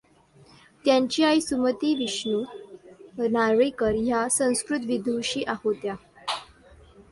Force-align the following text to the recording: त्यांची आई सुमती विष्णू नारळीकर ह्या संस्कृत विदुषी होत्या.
त्यांची 0.85 1.23
आई 1.23 1.41
सुमती 1.41 1.93
विष्णू 1.95 2.43
नारळीकर 3.29 3.93
ह्या 3.95 4.27
संस्कृत 4.29 4.85
विदुषी 4.85 5.43
होत्या. 5.63 5.95